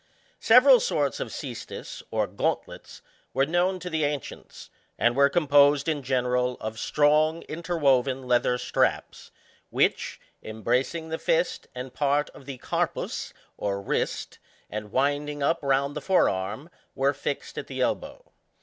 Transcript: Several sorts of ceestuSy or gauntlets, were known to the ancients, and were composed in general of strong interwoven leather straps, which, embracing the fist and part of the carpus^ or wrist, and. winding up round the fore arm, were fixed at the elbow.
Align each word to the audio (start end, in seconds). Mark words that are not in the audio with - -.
Several 0.39 0.79
sorts 0.79 1.19
of 1.19 1.27
ceestuSy 1.27 2.01
or 2.09 2.25
gauntlets, 2.25 3.03
were 3.35 3.45
known 3.45 3.77
to 3.81 3.87
the 3.87 4.03
ancients, 4.03 4.71
and 4.97 5.15
were 5.15 5.29
composed 5.29 5.87
in 5.87 6.01
general 6.01 6.55
of 6.59 6.79
strong 6.79 7.43
interwoven 7.43 8.23
leather 8.23 8.57
straps, 8.57 9.29
which, 9.69 10.19
embracing 10.41 11.09
the 11.09 11.19
fist 11.19 11.67
and 11.75 11.93
part 11.93 12.31
of 12.31 12.47
the 12.47 12.57
carpus^ 12.57 13.31
or 13.57 13.79
wrist, 13.79 14.39
and. 14.71 14.91
winding 14.91 15.43
up 15.43 15.59
round 15.61 15.95
the 15.95 16.01
fore 16.01 16.27
arm, 16.29 16.71
were 16.95 17.13
fixed 17.13 17.55
at 17.59 17.67
the 17.67 17.81
elbow. 17.81 18.23